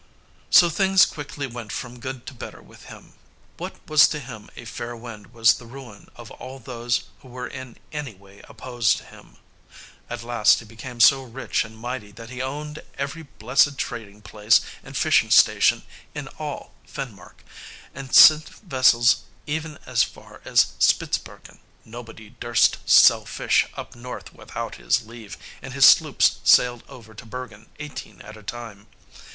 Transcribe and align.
So 0.49 0.67
things 0.67 1.05
quickly 1.05 1.45
went 1.45 1.71
from 1.71 1.99
good 1.99 2.25
to 2.25 2.33
better 2.33 2.59
with 2.59 2.85
him. 2.85 3.13
What 3.57 3.75
was 3.87 4.07
to 4.07 4.19
him 4.19 4.49
a 4.55 4.65
fair 4.65 4.95
wind 4.97 5.27
was 5.27 5.53
the 5.53 5.67
ruin 5.67 6.09
of 6.15 6.31
all 6.31 6.57
those 6.57 7.03
who 7.19 7.27
were 7.27 7.45
in 7.47 7.77
any 7.91 8.15
way 8.15 8.41
opposed 8.49 8.97
to 8.97 9.03
him. 9.05 9.37
At 10.09 10.23
last 10.23 10.57
he 10.57 10.65
became 10.65 11.01
so 11.01 11.21
rich 11.23 11.63
and 11.63 11.77
mighty 11.77 12.11
that 12.13 12.31
he 12.31 12.41
owned 12.41 12.81
every 12.97 13.21
blessed 13.21 13.77
trading 13.77 14.23
place 14.23 14.61
and 14.83 14.97
fishing 14.97 15.29
station 15.29 15.83
in 16.15 16.27
all 16.39 16.73
Finmark, 16.87 17.45
and 17.93 18.11
sent 18.15 18.49
vessels 18.49 19.17
even 19.45 19.77
as 19.85 20.01
far 20.01 20.41
as 20.43 20.73
Spitzbergen. 20.79 21.59
Nobody 21.85 22.31
durst 22.31 22.79
sell 22.89 23.23
fish 23.27 23.67
up 23.77 23.95
north 23.95 24.33
without 24.33 24.77
his 24.77 25.03
leave, 25.05 25.37
and 25.61 25.73
his 25.73 25.85
sloops 25.85 26.39
sailed 26.43 26.83
over 26.89 27.13
to 27.13 27.23
Bergen 27.27 27.69
eighteen 27.77 28.19
at 28.23 28.35
a 28.35 28.41
time. 28.41 28.87